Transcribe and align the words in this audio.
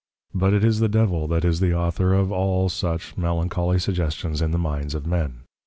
But 0.33 0.55
it 0.55 0.63
is 0.63 0.79
the 0.79 0.89
Devil 0.89 1.27
that 1.27 1.45
is 1.45 1.59
the 1.59 1.75
Author 1.75 2.15
of 2.15 2.31
all 2.31 2.69
such 2.69 3.15
Melancholly 3.17 3.77
Suggestions 3.77 4.41
in 4.41 4.49
the 4.49 4.57
minds 4.57 4.95
of 4.95 5.05
men. 5.05 5.41